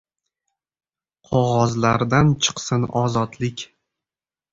[1.31, 3.67] Қоғозлардан чиқсин озодлик